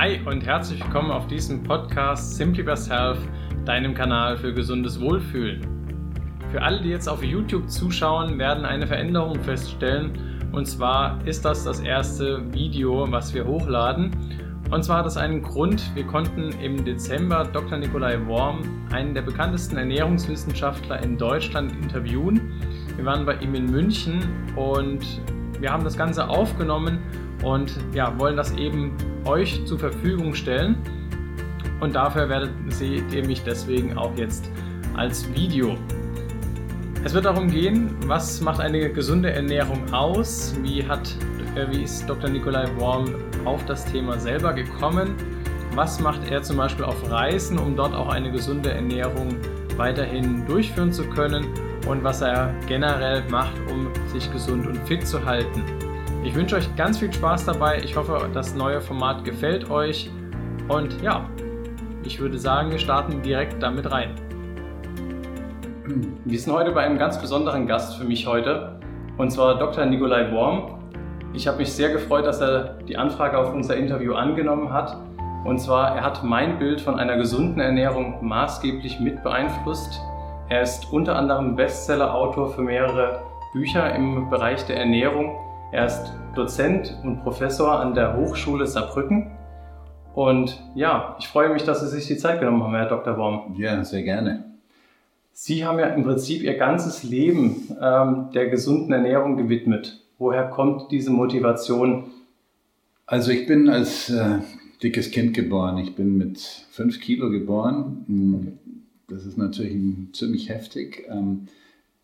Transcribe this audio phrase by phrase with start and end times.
[0.00, 3.18] Hi und herzlich willkommen auf diesem Podcast Simply Yourself,
[3.66, 5.60] deinem Kanal für gesundes Wohlfühlen.
[6.50, 10.48] Für alle, die jetzt auf YouTube zuschauen, werden eine Veränderung feststellen.
[10.52, 14.10] Und zwar ist das das erste Video, was wir hochladen.
[14.70, 15.94] Und zwar hat das einen Grund.
[15.94, 17.76] Wir konnten im Dezember Dr.
[17.76, 18.62] Nikolai Worm,
[18.92, 22.58] einen der bekanntesten Ernährungswissenschaftler in Deutschland, interviewen.
[22.96, 24.22] Wir waren bei ihm in München
[24.56, 25.04] und
[25.60, 26.98] wir haben das Ganze aufgenommen
[27.42, 28.92] und ja, wollen das eben
[29.24, 30.76] euch zur Verfügung stellen.
[31.80, 34.50] Und dafür werdet seht ihr mich deswegen auch jetzt
[34.94, 35.76] als Video.
[37.04, 40.54] Es wird darum gehen, was macht eine gesunde Ernährung aus?
[40.62, 41.14] Wie, hat,
[41.54, 42.28] äh, wie ist Dr.
[42.28, 43.14] Nikolai Worm
[43.46, 45.14] auf das Thema selber gekommen?
[45.74, 49.36] Was macht er zum Beispiel auf Reisen, um dort auch eine gesunde Ernährung
[49.76, 51.46] weiterhin durchführen zu können?
[51.86, 55.64] Und was er generell macht, um sich gesund und fit zu halten.
[56.22, 57.80] Ich wünsche euch ganz viel Spaß dabei.
[57.82, 60.10] Ich hoffe, das neue Format gefällt euch.
[60.68, 61.28] Und ja,
[62.04, 64.14] ich würde sagen, wir starten direkt damit rein.
[66.24, 68.78] Wir sind heute bei einem ganz besonderen Gast für mich heute,
[69.16, 69.84] und zwar Dr.
[69.86, 70.78] Nikolai Worm.
[71.32, 74.96] Ich habe mich sehr gefreut, dass er die Anfrage auf unser Interview angenommen hat.
[75.44, 80.00] Und zwar, er hat mein Bild von einer gesunden Ernährung maßgeblich mit beeinflusst.
[80.50, 83.22] Er ist unter anderem Bestseller-Autor für mehrere
[83.54, 85.36] Bücher im Bereich der Ernährung
[85.72, 89.30] er ist Dozent und Professor an der Hochschule Saarbrücken.
[90.14, 93.14] Und ja, ich freue mich, dass Sie sich die Zeit genommen haben, Herr Dr.
[93.14, 93.54] Baum.
[93.56, 94.44] Ja, sehr gerne.
[95.32, 100.00] Sie haben ja im Prinzip Ihr ganzes Leben ähm, der gesunden Ernährung gewidmet.
[100.18, 102.06] Woher kommt diese Motivation?
[103.06, 104.38] Also ich bin als äh,
[104.82, 105.78] dickes Kind geboren.
[105.78, 106.40] Ich bin mit
[106.72, 108.58] fünf Kilo geboren.
[109.10, 109.76] Das ist natürlich
[110.12, 111.06] ziemlich heftig.
[111.08, 111.48] Ähm,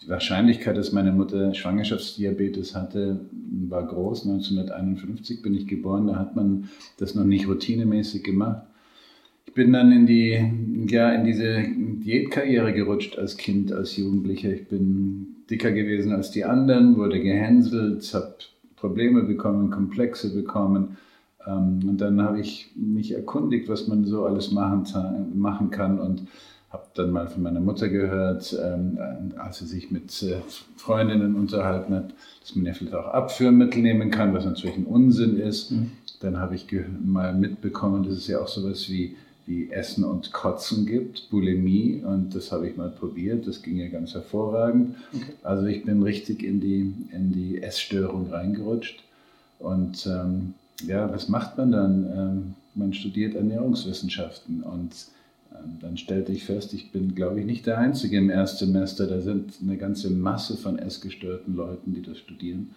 [0.03, 3.21] die Wahrscheinlichkeit, dass meine Mutter Schwangerschaftsdiabetes hatte,
[3.69, 4.27] war groß.
[4.27, 6.69] 1951 bin ich geboren, da hat man
[6.99, 8.67] das noch nicht routinemäßig gemacht.
[9.47, 10.53] Ich bin dann in, die,
[10.89, 14.53] ja, in diese Diätkarriere gerutscht als Kind, als Jugendlicher.
[14.53, 18.35] Ich bin dicker gewesen als die anderen, wurde gehänselt, habe
[18.75, 20.99] Probleme bekommen, Komplexe bekommen.
[21.47, 24.85] Ähm, und dann habe ich mich erkundigt, was man so alles machen,
[25.35, 26.27] machen kann und
[26.77, 28.99] habe dann mal von meiner Mutter gehört, ähm,
[29.39, 30.41] als sie sich mit äh,
[30.77, 32.11] Freundinnen unterhalten hat,
[32.41, 35.73] dass man ja vielleicht auch Abführmittel nehmen kann, was natürlich ein Unsinn ist.
[35.73, 35.93] Mhm.
[36.21, 36.67] Dann habe ich
[37.05, 39.17] mal mitbekommen, dass es ja auch sowas wie,
[39.47, 43.47] wie Essen und Kotzen gibt, Bulimie, und das habe ich mal probiert.
[43.47, 44.97] Das ging ja ganz hervorragend.
[45.15, 45.25] Okay.
[45.43, 49.03] Also ich bin richtig in die, in die Essstörung reingerutscht.
[49.59, 50.55] Und ähm,
[50.87, 52.07] ja, was macht man dann?
[52.17, 54.93] Ähm, man studiert Ernährungswissenschaften und
[55.81, 59.07] dann stellte ich fest, ich bin, glaube ich, nicht der Einzige im Erstsemester.
[59.07, 62.75] Da sind eine ganze Masse von essgestörten Leuten, die das studieren.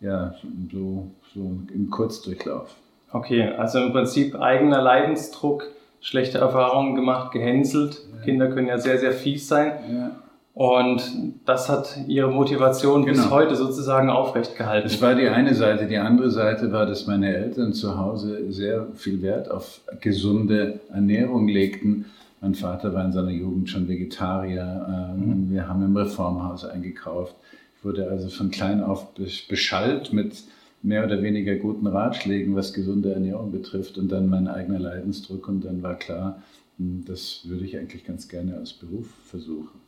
[0.00, 0.34] Ja,
[0.72, 2.74] so, so im Kurzdurchlauf.
[3.12, 5.64] Okay, also im Prinzip eigener Leidensdruck,
[6.00, 8.02] schlechte Erfahrungen gemacht, gehänselt.
[8.12, 8.24] Ja.
[8.24, 9.72] Kinder können ja sehr, sehr fies sein.
[9.90, 10.16] Ja.
[10.56, 11.02] Und
[11.44, 13.24] das hat ihre Motivation genau.
[13.24, 14.88] bis heute sozusagen aufrecht gehalten.
[14.88, 15.86] Das war die eine Seite.
[15.86, 21.46] Die andere Seite war, dass meine Eltern zu Hause sehr viel Wert auf gesunde Ernährung
[21.46, 22.06] legten.
[22.40, 25.14] Mein Vater war in seiner Jugend schon Vegetarier.
[25.16, 25.50] Ähm, mhm.
[25.50, 27.34] Wir haben im Reformhaus eingekauft.
[27.76, 29.08] Ich wurde also von klein auf
[29.48, 30.44] beschallt mit
[30.82, 35.48] mehr oder weniger guten Ratschlägen, was gesunde Ernährung betrifft und dann mein eigener Leidensdruck.
[35.48, 36.42] Und dann war klar,
[36.78, 39.80] hm, das würde ich eigentlich ganz gerne als Beruf versuchen.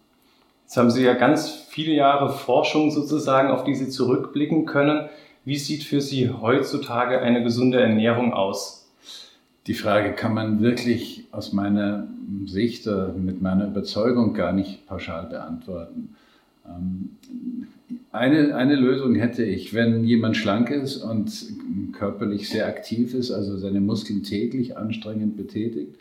[0.65, 5.09] Jetzt haben Sie ja ganz viele Jahre Forschung sozusagen, auf die Sie zurückblicken können.
[5.45, 8.78] Wie sieht für Sie heutzutage eine gesunde Ernährung aus?
[9.69, 12.09] Die Frage kann man wirklich aus meiner
[12.47, 16.17] Sicht, mit meiner Überzeugung gar nicht pauschal beantworten.
[16.67, 17.11] Ähm,
[18.11, 21.31] eine, eine Lösung hätte ich, wenn jemand schlank ist und
[21.93, 25.95] körperlich sehr aktiv ist, also seine Muskeln täglich anstrengend betätigt,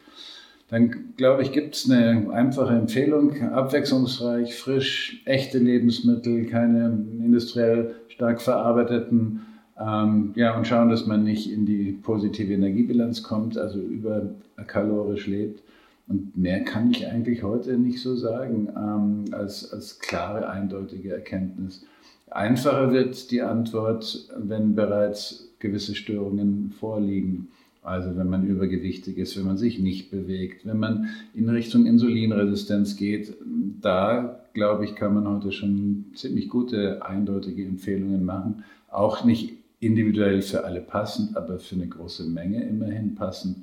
[0.69, 8.41] dann glaube ich, gibt es eine einfache Empfehlung, abwechslungsreich, frisch, echte Lebensmittel, keine industriell stark
[8.41, 9.41] verarbeiteten,
[9.79, 15.61] ähm, ja, und schauen, dass man nicht in die positive Energiebilanz kommt, also überkalorisch lebt.
[16.07, 21.85] Und mehr kann ich eigentlich heute nicht so sagen ähm, als, als klare, eindeutige Erkenntnis.
[22.31, 27.49] Einfacher wird die Antwort, wenn bereits gewisse Störungen vorliegen.
[27.83, 32.97] Also wenn man übergewichtig ist, wenn man sich nicht bewegt, wenn man in Richtung Insulinresistenz
[32.97, 33.33] geht,
[33.81, 38.63] da glaube ich, kann man heute schon ziemlich gute, eindeutige Empfehlungen machen.
[38.89, 43.57] Auch nicht individuell für alle passend, aber für eine große Menge immerhin passend.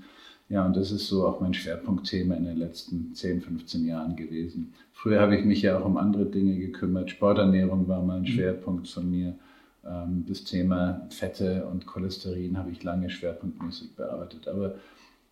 [0.49, 4.75] Ja, und das ist so auch mein Schwerpunktthema in den letzten 10, 15 Jahren gewesen.
[4.93, 7.11] Früher habe ich mich ja auch um andere Dinge gekümmert.
[7.11, 8.27] Sporternährung war mal ein mhm.
[8.27, 9.39] Schwerpunkt von mir.
[9.87, 14.47] Ähm, das Thema Fette und Cholesterin habe ich lange schwerpunktmäßig bearbeitet.
[14.47, 14.77] Aber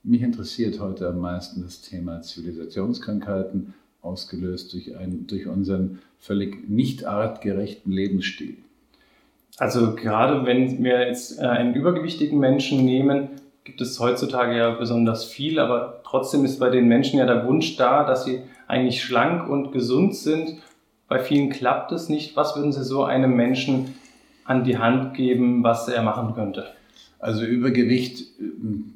[0.02, 7.04] mich interessiert heute am meisten das Thema Zivilisationskrankheiten, ausgelöst durch, ein, durch unseren völlig nicht
[7.04, 8.56] artgerechten Lebensstil.
[9.58, 13.28] Also gerade wenn wir jetzt äh, einen übergewichtigen Menschen nehmen,
[13.64, 17.76] gibt es heutzutage ja besonders viel, aber trotzdem ist bei den Menschen ja der Wunsch
[17.76, 20.56] da, dass sie eigentlich schlank und gesund sind.
[21.06, 22.36] Bei vielen klappt es nicht.
[22.36, 23.94] Was würden Sie so einem Menschen
[24.44, 26.66] an die Hand geben, was er machen könnte?
[27.18, 28.44] Also Übergewicht äh,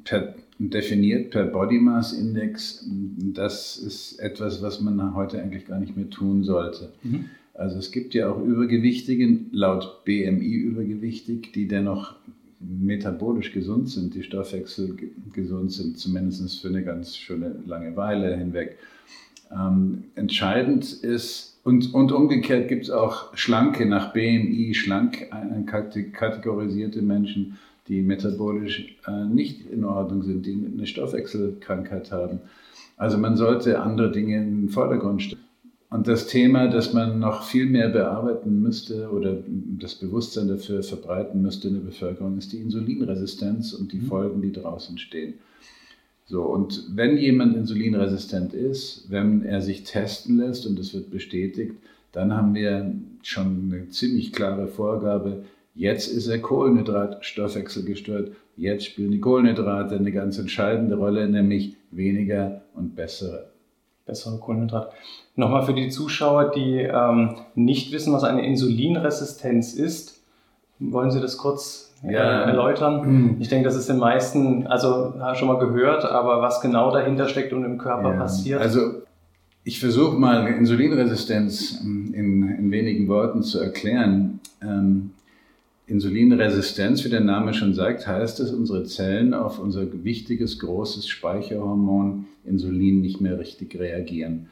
[0.03, 5.95] per, definiert per Body Mass Index, das ist etwas, was man heute eigentlich gar nicht
[5.95, 6.91] mehr tun sollte.
[7.03, 7.29] Mhm.
[7.57, 12.15] Also es gibt ja auch Übergewichtige, laut BMI übergewichtig, die dennoch
[12.59, 14.95] metabolisch gesund sind, die Stoffwechsel
[15.33, 18.77] gesund sind, zumindest für eine ganz schöne lange Weile hinweg.
[19.51, 25.27] Ähm, entscheidend ist, und, und umgekehrt gibt es auch Schlanke nach BMI, schlank
[26.13, 27.57] kategorisierte Menschen,
[27.87, 32.39] die metabolisch äh, nicht in Ordnung sind, die eine Stoffwechselkrankheit haben.
[32.97, 35.46] Also man sollte andere Dinge in den Vordergrund stellen.
[35.89, 39.37] Und das Thema, das man noch viel mehr bearbeiten müsste oder
[39.79, 44.07] das Bewusstsein dafür verbreiten müsste in der Bevölkerung, ist die Insulinresistenz und die mhm.
[44.07, 45.35] Folgen, die daraus entstehen.
[46.25, 51.75] So, und wenn jemand insulinresistent ist, wenn er sich testen lässt und es wird bestätigt,
[52.11, 52.93] dann haben wir
[53.23, 55.45] schon eine ziemlich klare Vorgabe.
[55.73, 58.31] Jetzt ist er Kohlenhydratstoffwechsel gestört.
[58.57, 63.49] Jetzt spielen die Kohlenhydrate eine ganz entscheidende Rolle, nämlich weniger und bessere.
[64.07, 64.89] Bessere Kohlenhydrate.
[65.35, 70.21] Nochmal für die Zuschauer, die ähm, nicht wissen, was eine Insulinresistenz ist.
[70.79, 72.43] Wollen Sie das kurz äh, ja.
[72.43, 73.05] erläutern?
[73.05, 73.35] Mhm.
[73.39, 77.53] Ich denke, das ist den meisten, also schon mal gehört, aber was genau dahinter steckt
[77.53, 78.17] und im Körper ja.
[78.17, 78.61] passiert.
[78.61, 79.01] Also
[79.67, 84.39] ich versuche mal Insulinresistenz in, in, wenigen Worten zu erklären.
[84.61, 85.11] Ähm,
[85.87, 92.25] Insulinresistenz, wie der Name schon sagt, heißt, dass unsere Zellen auf unser wichtiges, großes Speicherhormon
[92.45, 94.47] Insulin nicht mehr richtig reagieren.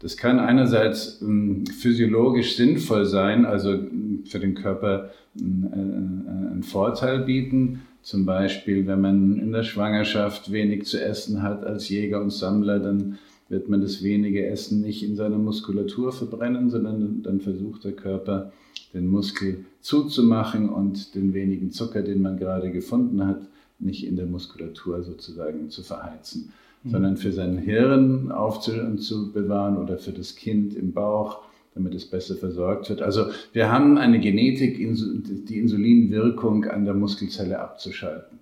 [0.00, 7.20] Das kann einerseits ähm, physiologisch sinnvoll sein, also ähm, für den Körper äh, einen Vorteil
[7.20, 7.82] bieten.
[8.02, 12.80] Zum Beispiel, wenn man in der Schwangerschaft wenig zu essen hat als Jäger und Sammler,
[12.80, 13.18] dann
[13.48, 18.50] wird man das wenige Essen nicht in seiner Muskulatur verbrennen, sondern dann versucht der Körper,
[18.94, 23.40] den Muskel zuzumachen und den wenigen Zucker, den man gerade gefunden hat,
[23.78, 26.52] nicht in der Muskulatur sozusagen zu verheizen.
[26.84, 26.90] Mhm.
[26.90, 31.42] sondern für sein Hirn aufzubewahren oder für das Kind im Bauch,
[31.74, 33.02] damit es besser versorgt wird.
[33.02, 38.38] Also wir haben eine Genetik, die Insulinwirkung an der Muskelzelle abzuschalten.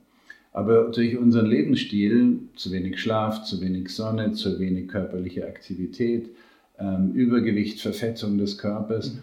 [0.53, 6.29] Aber durch unseren Lebensstil, zu wenig Schlaf, zu wenig Sonne, zu wenig körperliche Aktivität,
[6.79, 9.19] ähm, Übergewicht, Verfettung des Körpers, mhm.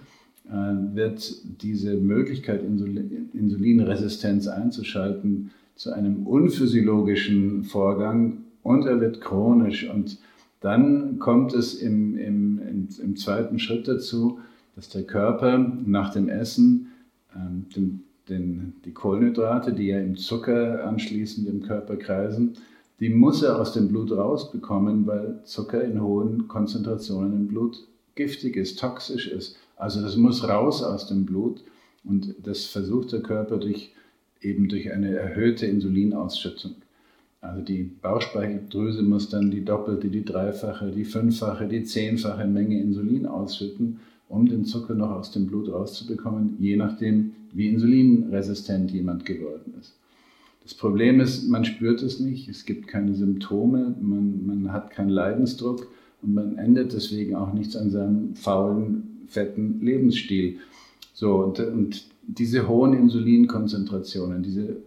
[0.49, 9.89] Äh, wird diese Möglichkeit, Insulin, Insulinresistenz einzuschalten, zu einem unphysiologischen Vorgang und er wird chronisch.
[9.89, 10.17] Und
[10.59, 14.39] dann kommt es im, im, im, im zweiten Schritt dazu,
[14.75, 16.91] dass der Körper nach dem Essen
[17.35, 22.53] ähm, den, den, die Kohlenhydrate, die ja im Zucker anschließend im Körper kreisen,
[23.00, 28.55] die muss er aus dem Blut rausbekommen, weil Zucker in hohen Konzentrationen im Blut giftig
[28.55, 29.57] ist, toxisch ist.
[29.77, 31.63] Also das muss raus aus dem Blut
[32.03, 33.94] und das versucht der Körper durch,
[34.41, 36.75] eben durch eine erhöhte Insulinausschüttung.
[37.41, 43.27] Also die Bauchspeicheldrüse muss dann die doppelte, die dreifache, die fünffache, die zehnfache Menge Insulin
[43.27, 49.74] ausschütten, um den Zucker noch aus dem Blut rauszubekommen, je nachdem, wie insulinresistent jemand geworden
[49.79, 49.96] ist.
[50.63, 55.10] Das Problem ist, man spürt es nicht, es gibt keine Symptome, man, man hat keinen
[55.10, 55.88] Leidensdruck
[56.22, 60.60] und man ändert deswegen auch nichts an seinem faulen, fetten Lebensstil.
[61.13, 64.77] So, und, und diese hohen Insulinkonzentrationen, diese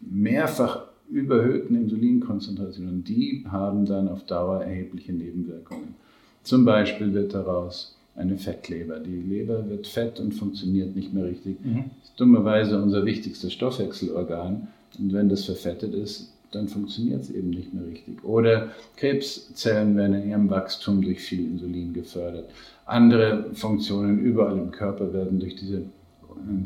[0.00, 5.94] mehrfach überhöhten Insulinkonzentrationen, die haben dann auf Dauer erhebliche Nebenwirkungen.
[6.42, 9.00] Zum Beispiel wird daraus eine Fettleber.
[9.00, 11.56] Die Leber wird fett und funktioniert nicht mehr richtig.
[11.64, 11.84] Mhm.
[12.00, 14.68] Das ist dummerweise unser wichtigstes Stoffwechselorgan.
[14.98, 18.24] Und wenn das verfettet ist, dann funktioniert es eben nicht mehr richtig.
[18.24, 22.50] Oder Krebszellen werden in ihrem Wachstum durch viel Insulin gefördert.
[22.90, 25.82] Andere Funktionen überall im Körper werden durch diese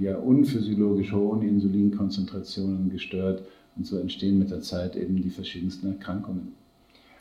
[0.00, 3.42] ja, unphysiologisch hohen Insulinkonzentrationen gestört.
[3.76, 6.54] Und so entstehen mit der Zeit eben die verschiedensten Erkrankungen.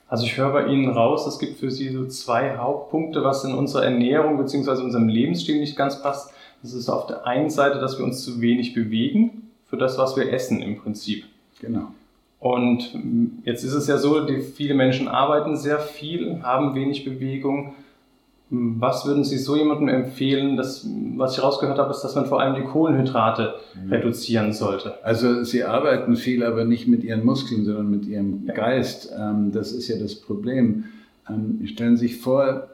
[0.08, 3.54] Also ich höre bei Ihnen raus, es gibt für Sie so zwei Hauptpunkte, was in
[3.54, 4.84] unserer Ernährung bzw.
[4.84, 6.32] unserem Lebensstil nicht ganz passt.
[6.62, 10.16] Das ist auf der einen Seite, dass wir uns zu wenig bewegen für das, was
[10.16, 11.26] wir essen im Prinzip.
[11.60, 11.88] Genau.
[12.40, 12.92] Und
[13.44, 17.74] jetzt ist es ja so, viele Menschen arbeiten sehr viel, haben wenig Bewegung.
[18.56, 20.58] Was würden Sie so jemandem empfehlen?
[20.58, 23.92] Das, was ich rausgehört habe, ist, dass man vor allem die Kohlenhydrate mhm.
[23.92, 25.04] reduzieren sollte.
[25.04, 28.54] Also Sie arbeiten viel, aber nicht mit Ihren Muskeln, sondern mit Ihrem ja.
[28.54, 29.12] Geist.
[29.18, 30.84] Ähm, das ist ja das Problem.
[31.28, 32.68] Ähm, stellen Sie sich vor,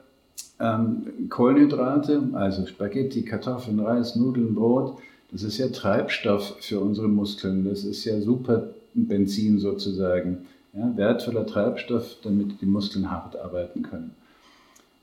[0.60, 4.98] ähm, Kohlenhydrate, also Spaghetti, Kartoffeln, Reis, Nudeln, Brot,
[5.32, 7.64] das ist ja Treibstoff für unsere Muskeln.
[7.64, 10.40] Das ist ja super Benzin sozusagen.
[10.74, 14.12] Ja, wertvoller Treibstoff, damit die Muskeln hart arbeiten können.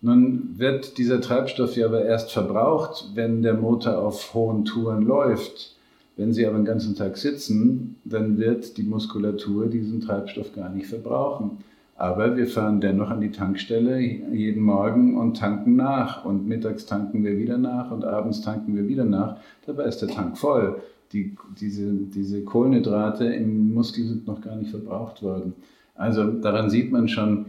[0.06, 5.74] Nun wird dieser Treibstoff ja aber erst verbraucht, wenn der Motor auf hohen Touren läuft.
[6.16, 10.86] Wenn Sie aber den ganzen Tag sitzen, dann wird die Muskulatur diesen Treibstoff gar nicht
[10.86, 11.58] verbrauchen.
[11.96, 16.24] Aber wir fahren dennoch an die Tankstelle jeden Morgen und tanken nach.
[16.24, 19.38] Und mittags tanken wir wieder nach und abends tanken wir wieder nach.
[19.66, 20.80] Dabei ist der Tank voll.
[21.12, 25.54] Die, diese, diese Kohlenhydrate im Muskel sind noch gar nicht verbraucht worden.
[25.96, 27.46] Also daran sieht man schon,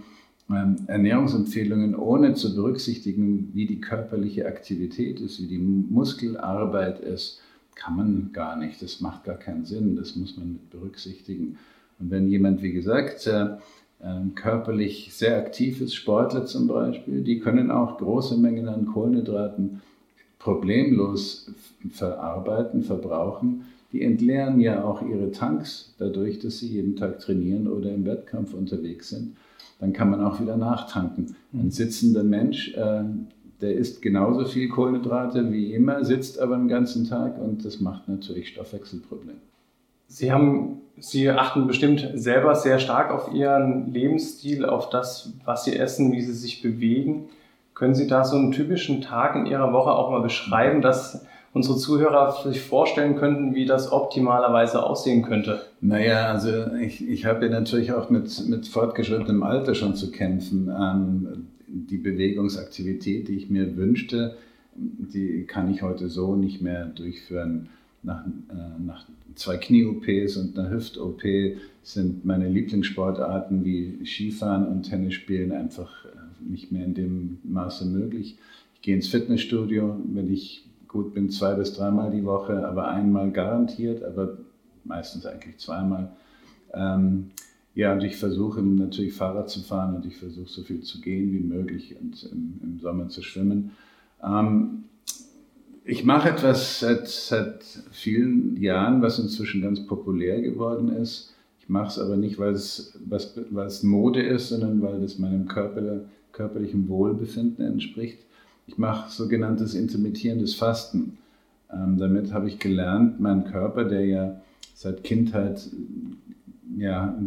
[0.50, 7.42] Ernährungsempfehlungen ohne zu berücksichtigen, wie die körperliche Aktivität ist, wie die Muskelarbeit ist,
[7.76, 8.82] kann man gar nicht.
[8.82, 9.96] Das macht gar keinen Sinn.
[9.96, 11.58] Das muss man mit berücksichtigen.
[12.00, 13.58] Und wenn jemand, wie gesagt, äh,
[14.02, 19.82] ähm, körperlich sehr aktiv ist, Sportler zum Beispiel, die können auch große Mengen an Kohlenhydraten
[20.40, 21.52] problemlos
[21.90, 23.66] verarbeiten, verbrauchen.
[23.92, 28.54] Die entleeren ja auch ihre Tanks dadurch, dass sie jeden Tag trainieren oder im Wettkampf
[28.54, 29.36] unterwegs sind.
[29.80, 31.36] Dann kann man auch wieder nachtanken.
[31.54, 31.72] Ein mhm.
[31.72, 33.04] sitzender Mensch, äh,
[33.62, 38.08] der isst genauso viel Kohlenhydrate wie immer, sitzt aber den ganzen Tag und das macht
[38.08, 39.40] natürlich Stoffwechselprobleme.
[40.08, 45.76] Sie haben, Sie achten bestimmt selber sehr stark auf Ihren Lebensstil, auf das, was Sie
[45.76, 47.30] essen, wie Sie sich bewegen.
[47.74, 51.26] Können Sie da so einen typischen Tag in Ihrer Woche auch mal beschreiben, dass
[51.58, 55.62] unsere Zuhörer sich vorstellen könnten, wie das optimalerweise aussehen könnte?
[55.82, 60.70] Naja, also ich, ich habe ja natürlich auch mit, mit fortgeschrittenem Alter schon zu kämpfen.
[60.70, 64.36] Ähm, die Bewegungsaktivität, die ich mir wünschte,
[64.76, 67.70] die kann ich heute so nicht mehr durchführen
[68.04, 71.24] nach, äh, nach zwei Knie-OPs und einer Hüft-OP
[71.82, 76.10] sind meine Lieblingssportarten wie Skifahren und Tennisspielen einfach äh,
[76.48, 78.38] nicht mehr in dem Maße möglich.
[78.76, 83.32] Ich gehe ins Fitnessstudio, wenn ich gut bin, zwei bis dreimal die Woche, aber einmal
[83.32, 84.38] garantiert, aber
[84.84, 86.12] meistens eigentlich zweimal.
[86.74, 87.32] Ähm,
[87.76, 91.32] ja, und ich versuche natürlich Fahrrad zu fahren und ich versuche so viel zu gehen
[91.32, 93.72] wie möglich und im, im Sommer zu schwimmen.
[94.24, 94.86] Ähm,
[95.86, 101.34] ich mache etwas seit, seit vielen Jahren, was inzwischen ganz populär geworden ist.
[101.62, 105.20] Ich mache es aber nicht, weil es, was, weil es Mode ist, sondern weil es
[105.20, 106.02] meinem Körper,
[106.34, 108.20] körperlichen Wohlbefinden entspricht.
[108.68, 111.18] Ich mache sogenanntes intermittierendes Fasten.
[111.72, 114.42] Ähm, damit habe ich gelernt, meinen Körper, der ja
[114.76, 115.70] seit Kindheit
[116.78, 117.18] ja,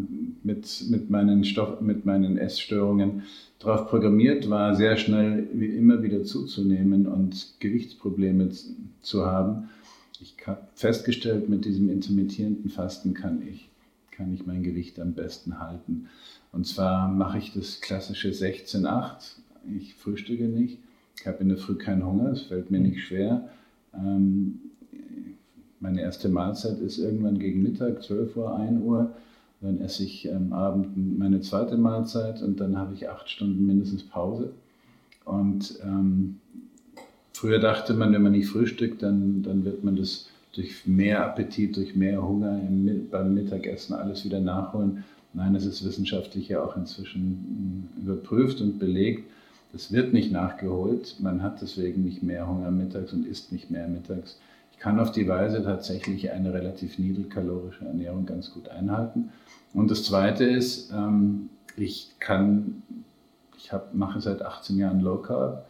[0.44, 3.22] mit, mit, meinen Stoff, mit meinen Essstörungen
[3.58, 8.50] darauf programmiert war, sehr schnell wie immer wieder zuzunehmen und Gewichtsprobleme
[9.02, 9.68] zu haben.
[10.20, 13.68] Ich habe festgestellt, mit diesem intermittierenden Fasten kann ich,
[14.10, 16.08] kann ich mein Gewicht am besten halten.
[16.52, 19.36] Und zwar mache ich das klassische 16-8.
[19.76, 20.78] Ich frühstücke nicht.
[21.20, 23.50] Ich habe in der Früh keinen Hunger, es fällt mir nicht schwer.
[23.94, 24.58] Ähm,
[25.78, 29.10] meine erste Mahlzeit ist irgendwann gegen Mittag, 12 Uhr, 1 Uhr.
[29.60, 34.02] Dann esse ich am Abend meine zweite Mahlzeit und dann habe ich acht Stunden mindestens
[34.02, 34.52] Pause.
[35.26, 36.36] Und ähm,
[37.34, 41.76] früher dachte man, wenn man nicht frühstückt, dann, dann wird man das durch mehr Appetit,
[41.76, 45.04] durch mehr Hunger im, beim Mittagessen alles wieder nachholen.
[45.34, 49.24] Nein, das ist wissenschaftlich ja auch inzwischen hm, überprüft und belegt.
[49.72, 51.16] Das wird nicht nachgeholt.
[51.20, 54.38] Man hat deswegen nicht mehr Hunger mittags und isst nicht mehr mittags.
[54.72, 59.30] Ich kann auf die Weise tatsächlich eine relativ niedrigkalorische Ernährung ganz gut einhalten.
[59.72, 62.82] Und das Zweite ist, ähm, ich kann,
[63.56, 65.66] ich hab, mache seit 18 Jahren Low Carb,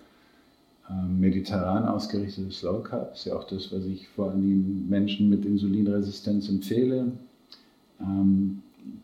[0.88, 5.45] ähm, mediterran ausgerichtetes Low Carb, ist ja auch das, was ich vor allem Menschen mit
[5.45, 7.12] Insulinresistenz empfehle.
[8.00, 8.62] Ähm,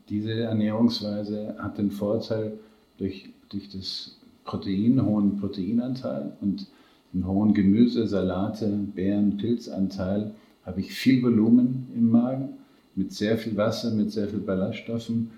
[0.09, 2.59] diese Ernährungsweise hat den Vorteil
[2.97, 6.67] durch, durch das Protein, hohen Proteinanteil und
[7.13, 10.33] den hohen Gemüse, Salate, Beeren, Pilzanteil,
[10.65, 12.49] habe ich viel Volumen im Magen
[12.95, 15.31] mit sehr viel Wasser, mit sehr viel Ballaststoffen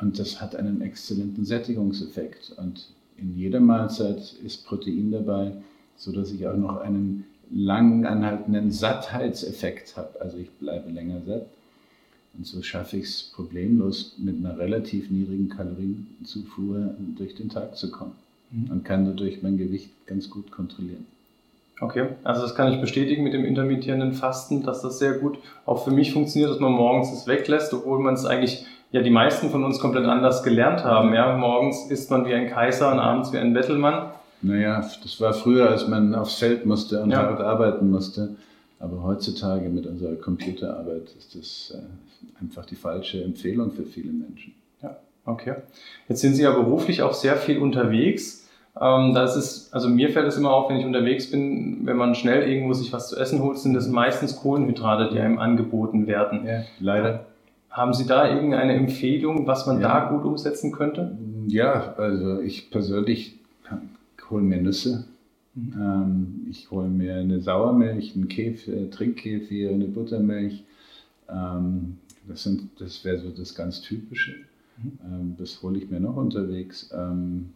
[0.00, 2.54] und das hat einen exzellenten Sättigungseffekt.
[2.56, 5.52] Und in jeder Mahlzeit ist Protein dabei,
[5.96, 10.20] sodass ich auch noch einen lang anhaltenden Sattheitseffekt habe.
[10.20, 11.46] Also ich bleibe länger satt.
[12.36, 17.90] Und so schaffe ich es problemlos mit einer relativ niedrigen Kalorienzufuhr durch den Tag zu
[17.90, 18.14] kommen
[18.52, 18.70] mhm.
[18.70, 21.06] und kann dadurch mein Gewicht ganz gut kontrollieren.
[21.80, 25.82] Okay, also das kann ich bestätigen mit dem intermittierenden Fasten, dass das sehr gut auch
[25.84, 29.50] für mich funktioniert, dass man morgens es weglässt, obwohl man es eigentlich, ja die meisten
[29.50, 31.12] von uns komplett anders gelernt haben.
[31.12, 34.12] Ja, morgens isst man wie ein Kaiser und abends wie ein Bettelmann.
[34.42, 37.18] Naja, das war früher, als man aufs Feld musste und ja.
[37.18, 38.36] hart arbeiten musste.
[38.78, 44.54] Aber heutzutage mit unserer Computerarbeit ist das äh, einfach die falsche Empfehlung für viele Menschen.
[44.82, 45.54] Ja, okay.
[46.08, 48.41] Jetzt sind Sie ja beruflich auch sehr viel unterwegs.
[48.80, 52.14] Ähm, das ist, also mir fällt es immer auf, wenn ich unterwegs bin, wenn man
[52.14, 56.46] schnell irgendwo sich was zu essen holt, sind das meistens Kohlenhydrate, die einem angeboten werden.
[56.46, 57.26] Ja, leider.
[57.70, 59.88] Haben Sie da irgendeine Empfehlung, was man ja.
[59.88, 61.16] da gut umsetzen könnte?
[61.46, 63.38] Ja, also ich persönlich
[64.32, 65.04] hole mir Nüsse.
[65.54, 65.72] Mhm.
[65.78, 70.64] Ähm, ich hole mir eine Sauermilch, einen Kefir, Trinkkefir, eine Buttermilch.
[71.28, 72.48] Ähm, das,
[72.78, 74.32] das wäre so das ganz Typische.
[74.78, 74.98] Mhm.
[75.04, 76.90] Ähm, das hole ich mir noch unterwegs.
[76.96, 77.50] Ähm,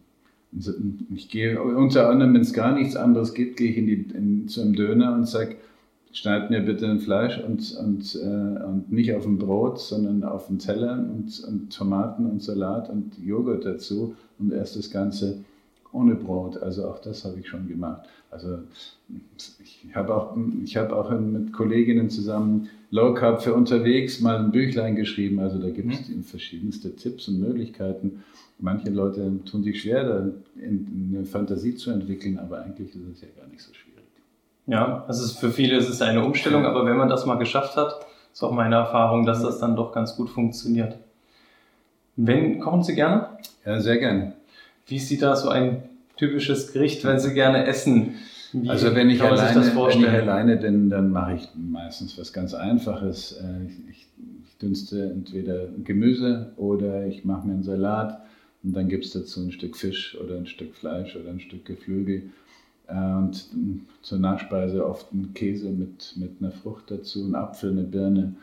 [1.15, 4.49] ich gehe unter anderem, wenn es gar nichts anderes gibt, gehe ich in die, in,
[4.49, 5.57] zu einem Döner und sage,
[6.13, 10.49] schneid mir bitte ein Fleisch und, und, äh, und nicht auf ein Brot, sondern auf
[10.49, 15.45] einen Teller und, und Tomaten und Salat und Joghurt dazu und erst das Ganze
[15.93, 16.57] ohne Brot.
[16.59, 18.07] Also auch das habe ich schon gemacht.
[18.31, 18.59] Also
[19.63, 24.53] ich habe auch, ich habe auch mit Kolleginnen zusammen Low Carb für unterwegs mal ein
[24.53, 25.41] Büchlein geschrieben.
[25.41, 26.23] Also da gibt es mhm.
[26.23, 28.23] verschiedenste Tipps und Möglichkeiten
[28.59, 30.27] manche Leute tun sich schwer, da
[30.63, 34.05] eine Fantasie zu entwickeln, aber eigentlich ist es ja gar nicht so schwierig.
[34.67, 38.07] Ja, also für viele ist es eine Umstellung, aber wenn man das mal geschafft hat,
[38.33, 40.97] ist auch meine Erfahrung, dass das dann doch ganz gut funktioniert.
[42.17, 43.29] Wenn, kochen Sie gerne?
[43.65, 44.33] Ja, sehr gerne.
[44.87, 45.83] Wie sieht da so ein
[46.17, 48.15] typisches Gericht, wenn Sie gerne essen?
[48.53, 52.55] Wie also wenn ich, alleine, wenn ich alleine bin, dann mache ich meistens was ganz
[52.55, 53.33] Einfaches.
[53.33, 54.07] Äh, ich, ich
[54.63, 58.23] dünste entweder Gemüse oder ich mache mir einen Salat
[58.63, 61.65] und dann gibt es dazu ein Stück Fisch oder ein Stück Fleisch oder ein Stück
[61.65, 62.31] Geflügel.
[62.87, 63.47] Äh, und
[64.03, 68.35] zur Nachspeise oft ein Käse mit, mit einer Frucht dazu, ein Apfel, eine Birne.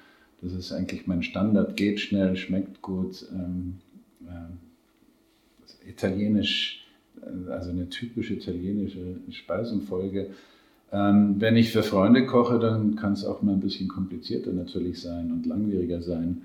[0.41, 3.25] Das ist eigentlich mein Standard, geht schnell, schmeckt gut.
[3.33, 3.75] Ähm,
[4.27, 4.72] äh,
[5.87, 6.85] italienisch,
[7.21, 10.31] äh, also eine typische italienische Speisenfolge.
[10.91, 15.01] Ähm, wenn ich für Freunde koche, dann kann es auch mal ein bisschen komplizierter natürlich
[15.01, 16.43] sein und langwieriger sein.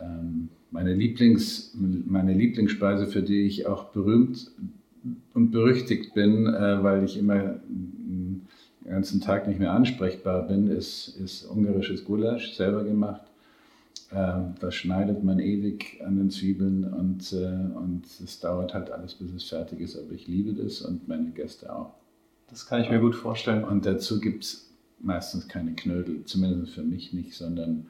[0.00, 4.50] Ähm, meine, Lieblings, meine Lieblingsspeise, für die ich auch berühmt
[5.34, 8.46] und berüchtigt bin, äh, weil ich immer den
[8.84, 13.22] ganzen Tag nicht mehr ansprechbar bin, ist, ist ungarisches Gulasch, selber gemacht.
[14.12, 19.14] Ähm, das schneidet man ewig an den Zwiebeln und, äh, und es dauert halt alles,
[19.14, 19.96] bis es fertig ist.
[19.96, 21.94] Aber ich liebe das und meine Gäste auch.
[22.48, 23.64] Das kann ich mir gut vorstellen.
[23.64, 27.86] Und dazu gibt es meistens keine Knödel, zumindest für mich nicht, sondern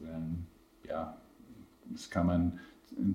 [0.00, 0.46] ähm,
[0.88, 1.16] ja,
[1.90, 2.58] das kann man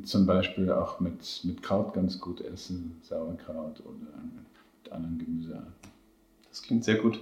[0.03, 5.73] zum Beispiel auch mit, mit Kraut ganz gut essen, Sauerkraut oder mit anderen Gemüsearten.
[6.49, 7.19] Das klingt sehr gut.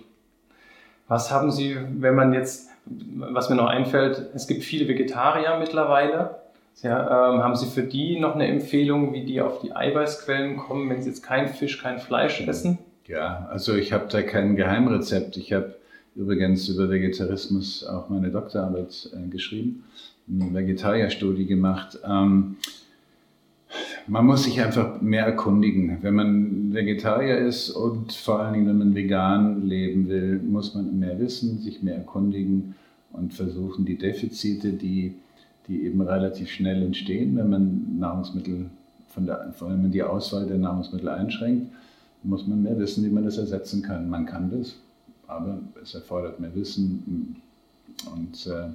[1.08, 6.36] Was haben Sie, wenn man jetzt, was mir noch einfällt, es gibt viele Vegetarier mittlerweile.
[6.82, 10.90] Ja, ähm, haben Sie für die noch eine Empfehlung, wie die auf die Eiweißquellen kommen,
[10.90, 12.80] wenn sie jetzt kein Fisch, kein Fleisch essen?
[13.08, 15.38] Ja, also ich habe da kein Geheimrezept.
[15.38, 15.76] Ich habe
[16.16, 19.84] übrigens über Vegetarismus auch meine Doktorarbeit äh, geschrieben
[20.32, 22.00] eine Vegetarierstudie gemacht.
[22.06, 22.58] Ähm,
[24.12, 26.00] man muss sich einfach mehr erkundigen.
[26.02, 31.00] Wenn man Vegetarier ist und vor allen Dingen, wenn man vegan leben will, muss man
[31.00, 32.76] mehr wissen, sich mehr erkundigen
[33.14, 35.16] und versuchen, die Defizite, die,
[35.70, 38.70] die eben relativ schnell entstehen, wenn man Nahrungsmittel,
[39.14, 41.72] von der, vor allem die Auswahl der Nahrungsmittel einschränkt,
[42.24, 44.10] muss man mehr wissen, wie man das ersetzen kann.
[44.10, 44.76] Man kann das,
[45.28, 47.38] aber es erfordert mehr Wissen
[48.14, 48.68] und äh,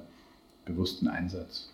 [0.65, 1.69] bewussten Einsatz.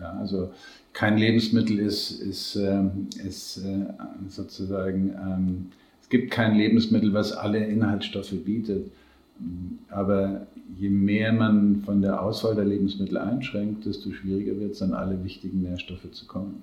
[0.00, 0.52] Ja, also
[0.92, 3.86] kein Lebensmittel ist, ist, ähm, ist äh,
[4.28, 5.66] sozusagen, ähm,
[6.00, 8.90] es gibt kein Lebensmittel, was alle Inhaltsstoffe bietet.
[9.90, 14.94] Aber je mehr man von der Auswahl der Lebensmittel einschränkt, desto schwieriger wird es, an
[14.94, 16.62] alle wichtigen Nährstoffe zu kommen.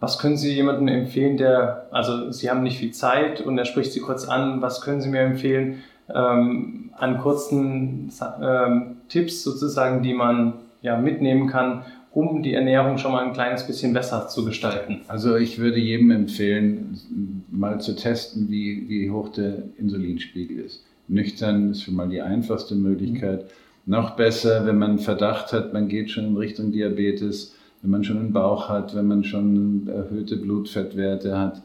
[0.00, 3.92] Was können Sie jemandem empfehlen, der, also Sie haben nicht viel Zeit und er spricht
[3.92, 5.82] Sie kurz an, was können Sie mir empfehlen,
[6.14, 10.54] ähm, an kurzen ähm, Tipps sozusagen, die man
[10.84, 15.00] ja, mitnehmen kann, um die Ernährung schon mal ein kleines bisschen besser zu gestalten?
[15.08, 20.84] Also ich würde jedem empfehlen, mal zu testen, wie, wie hoch der Insulinspiegel ist.
[21.08, 23.42] Nüchtern ist schon mal die einfachste Möglichkeit.
[23.42, 23.48] Mhm.
[23.86, 28.18] Noch besser, wenn man Verdacht hat, man geht schon in Richtung Diabetes, wenn man schon
[28.18, 31.62] einen Bauch hat, wenn man schon erhöhte Blutfettwerte hat,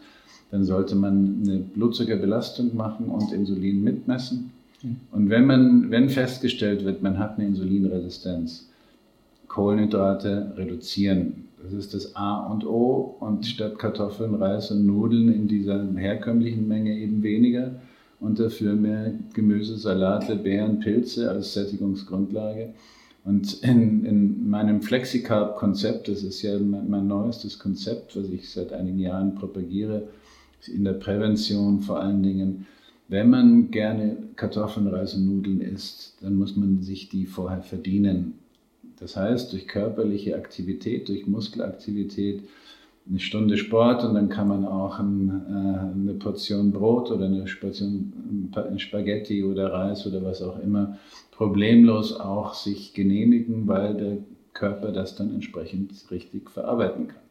[0.52, 4.52] dann sollte man eine Blutzuckerbelastung machen und Insulin mitmessen.
[4.82, 4.98] Mhm.
[5.12, 8.69] Und wenn, man, wenn festgestellt wird, man hat eine Insulinresistenz,
[9.50, 11.50] Kohlenhydrate reduzieren.
[11.62, 16.68] Das ist das A und O und statt Kartoffeln, Reis und Nudeln in dieser herkömmlichen
[16.68, 17.76] Menge eben weniger
[18.22, 22.74] und dafür mehr Gemüse, Salate, Beeren, Pilze als Sättigungsgrundlage.
[23.26, 28.72] Und in, in meinem Flexicarb-Konzept, das ist ja mein, mein neuestes Konzept, was ich seit
[28.72, 30.08] einigen Jahren propagiere,
[30.68, 32.66] in der Prävention vor allen Dingen.
[33.08, 38.36] Wenn man gerne Kartoffeln, Reis und Nudeln isst, dann muss man sich die vorher verdienen.
[39.00, 42.44] Das heißt, durch körperliche Aktivität, durch Muskelaktivität,
[43.10, 47.46] eine Stunde Sport und dann kann man auch ein, äh, eine Portion Brot oder eine
[47.46, 50.98] Portion Spaghetti oder Reis oder was auch immer
[51.32, 54.18] problemlos auch sich genehmigen, weil der
[54.54, 57.22] Körper das dann entsprechend richtig verarbeiten kann.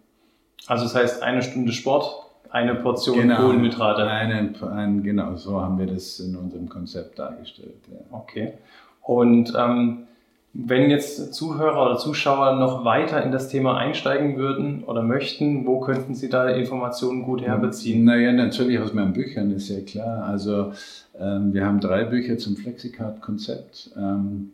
[0.67, 2.13] Also das heißt eine Stunde Sport,
[2.51, 4.03] eine Portion genau, Kohlenhydrate.
[4.03, 7.77] Eine, ein, genau, so haben wir das in unserem Konzept dargestellt.
[7.91, 7.99] Ja.
[8.11, 8.55] Okay.
[9.03, 10.07] Und ähm,
[10.55, 15.81] wenn jetzt Zuhörer oder Zuschauer noch weiter in das Thema einsteigen würden oder möchten, wo
[15.81, 18.05] könnten Sie da Informationen gut herbeziehen?
[18.05, 20.25] Naja, natürlich aus meinen Büchern, ist ja klar.
[20.25, 20.73] Also
[21.19, 23.91] ähm, wir haben drei Bücher zum Flexicard-Konzept.
[23.97, 24.53] Ähm,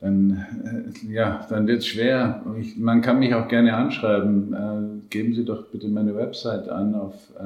[0.00, 2.42] dann, äh, ja, dann wird es schwer.
[2.60, 4.52] Ich, man kann mich auch gerne anschreiben.
[4.52, 7.42] Äh, geben Sie doch bitte meine Website an, auf, äh,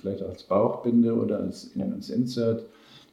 [0.00, 2.64] vielleicht als Bauchbinde oder als, als Insert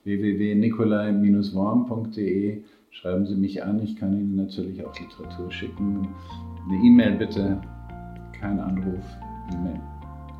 [0.03, 2.63] www.nikolai-worm.de
[3.01, 3.81] schreiben Sie mich an.
[3.83, 6.07] Ich kann Ihnen natürlich auch Literatur schicken.
[6.67, 7.61] Eine E-Mail bitte,
[8.39, 9.03] kein Anruf,
[9.53, 9.79] E-Mail.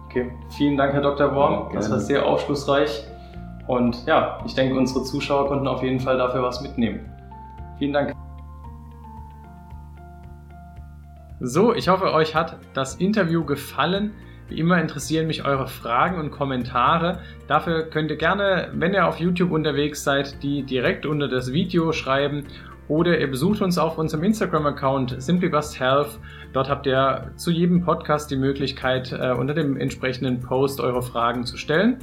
[0.06, 1.36] Okay, vielen Dank, Herr Dr.
[1.36, 1.68] Worm.
[1.70, 3.06] Ja, das war sehr aufschlussreich.
[3.68, 7.02] Und ja, ich denke, unsere Zuschauer konnten auf jeden Fall dafür was mitnehmen.
[7.78, 8.14] Vielen Dank.
[11.42, 14.12] So, ich hoffe, euch hat das Interview gefallen.
[14.48, 17.20] Wie immer interessieren mich eure Fragen und Kommentare.
[17.48, 21.92] Dafür könnt ihr gerne, wenn ihr auf YouTube unterwegs seid, die direkt unter das Video
[21.92, 22.46] schreiben
[22.88, 26.20] oder ihr besucht uns auf unserem Instagram-Account SimplyBustHealth.
[26.54, 31.46] Dort habt ihr zu jedem Podcast die Möglichkeit, äh, unter dem entsprechenden Post eure Fragen
[31.46, 31.98] zu stellen.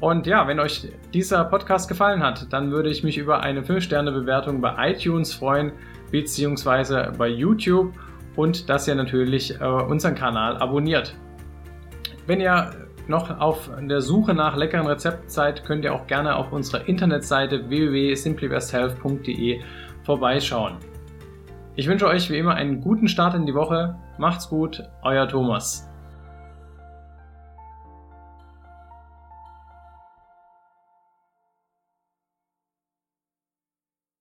[0.00, 4.60] Und ja, wenn euch dieser Podcast gefallen hat, dann würde ich mich über eine 5-Sterne-Bewertung
[4.60, 5.70] bei iTunes freuen,
[6.10, 7.92] beziehungsweise bei YouTube
[8.34, 11.14] und dass ihr natürlich äh, unseren Kanal abonniert.
[12.26, 12.70] Wenn ihr
[13.08, 17.68] noch auf der Suche nach leckeren Rezepten seid, könnt ihr auch gerne auf unserer Internetseite
[17.68, 19.60] www.simplybesthealth.de
[20.04, 20.76] vorbeischauen.
[21.74, 23.96] Ich wünsche euch wie immer einen guten Start in die Woche.
[24.18, 25.91] Macht's gut, euer Thomas.